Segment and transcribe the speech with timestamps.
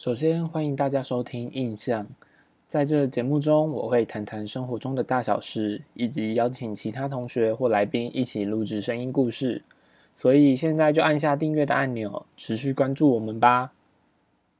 [0.00, 2.06] 首先欢迎大家收听印象。
[2.66, 9.62] 在这节目中我会谈谈生活中的大小事以及邀请其他同学或来宾一起录制声音故事。
[10.14, 13.72] 所以现在就按下订阅的按钮持续关注我们吧。